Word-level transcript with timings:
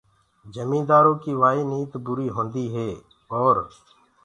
جميندآرو 0.53 1.13
ڪي 1.23 1.31
وآئي 1.41 1.61
نيت 1.71 1.91
بري 2.05 2.27
هوندي 2.35 2.65
هي 2.75 2.89
اور 3.39 3.55